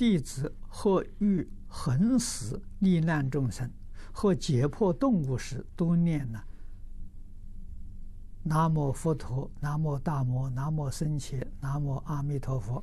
[0.00, 3.70] 弟子或欲横死罹难众生，
[4.14, 6.42] 或解破动物时，都念呢。
[8.42, 12.82] 南无佛陀，南无大摩，南无僧伽，南无阿弥陀佛，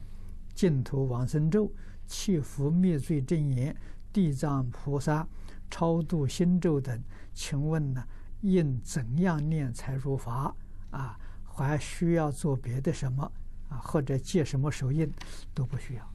[0.53, 1.73] 净土往生咒，
[2.05, 3.75] 祈福灭罪真言，
[4.13, 5.27] 地藏菩萨
[5.71, 7.03] 超度心咒等，
[7.33, 8.07] 请问呢，
[8.41, 10.55] 应怎样念才如法？
[10.91, 13.31] 啊，还需要做别的什么？
[13.69, 15.11] 啊，或者借什么手印
[15.55, 16.13] 都不需要。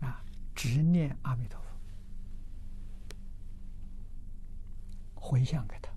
[0.00, 0.20] 啊，
[0.62, 1.66] 只念阿弥陀佛，
[5.16, 5.90] 回向给他。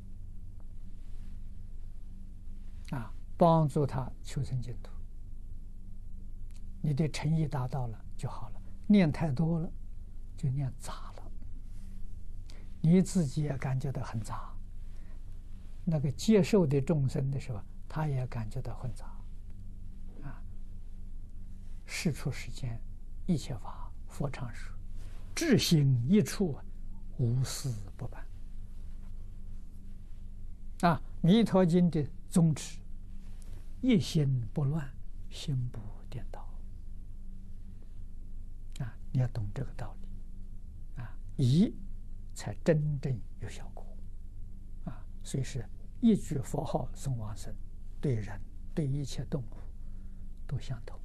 [2.97, 4.89] 啊，帮助他求生净土，
[6.81, 8.61] 你的诚意达到了就好了。
[8.87, 9.71] 念太多了，
[10.35, 11.31] 就念杂了，
[12.81, 14.51] 你自己也感觉到很杂。
[15.83, 19.05] 那个接受的众生的时候，他也感觉到很杂。
[20.23, 20.41] 啊，
[21.85, 22.81] 世出世间，
[23.27, 23.84] 一切法
[24.15, 24.73] 佛常说，
[25.35, 26.57] 至心一处，
[27.17, 28.25] 无私不办。
[30.81, 32.09] 啊，《弥陀经》的。
[32.29, 32.79] 宗旨：
[33.79, 34.85] 一心不乱，
[35.29, 36.41] 心不颠倒。
[38.79, 41.73] 啊，你要懂这个道理，啊，一
[42.33, 43.85] 才真正有效果。
[44.83, 45.65] 啊，所以是
[46.01, 47.55] 一句佛号送往生，
[48.01, 48.37] 对人
[48.73, 49.55] 对一切动物
[50.45, 50.99] 都相同。